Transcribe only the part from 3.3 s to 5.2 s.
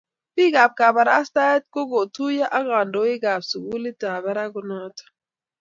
ab sikulit ab barak inoton